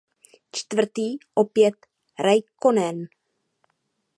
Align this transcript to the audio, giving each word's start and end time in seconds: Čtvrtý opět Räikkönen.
Čtvrtý 0.51 1.17
opět 1.35 1.87
Räikkönen. 2.19 3.07